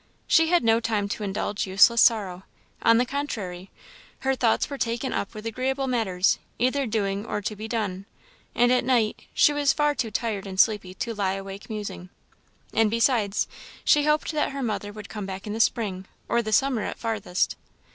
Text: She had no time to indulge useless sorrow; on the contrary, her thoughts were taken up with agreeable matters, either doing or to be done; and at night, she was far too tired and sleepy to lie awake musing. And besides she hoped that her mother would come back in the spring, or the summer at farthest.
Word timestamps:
She 0.25 0.47
had 0.47 0.63
no 0.63 0.79
time 0.79 1.07
to 1.09 1.23
indulge 1.23 1.67
useless 1.67 2.01
sorrow; 2.01 2.41
on 2.81 2.97
the 2.97 3.05
contrary, 3.05 3.69
her 4.21 4.33
thoughts 4.33 4.67
were 4.67 4.79
taken 4.79 5.13
up 5.13 5.35
with 5.35 5.45
agreeable 5.45 5.85
matters, 5.85 6.39
either 6.57 6.87
doing 6.87 7.23
or 7.23 7.39
to 7.43 7.55
be 7.55 7.67
done; 7.67 8.07
and 8.55 8.71
at 8.71 8.83
night, 8.83 9.25
she 9.35 9.53
was 9.53 9.73
far 9.73 9.93
too 9.93 10.09
tired 10.09 10.47
and 10.47 10.59
sleepy 10.59 10.95
to 10.95 11.13
lie 11.13 11.33
awake 11.33 11.69
musing. 11.69 12.09
And 12.73 12.89
besides 12.89 13.47
she 13.85 14.05
hoped 14.05 14.31
that 14.31 14.53
her 14.53 14.63
mother 14.63 14.91
would 14.91 15.07
come 15.07 15.27
back 15.27 15.45
in 15.45 15.53
the 15.53 15.59
spring, 15.59 16.07
or 16.27 16.41
the 16.41 16.51
summer 16.51 16.81
at 16.81 16.97
farthest. 16.97 17.55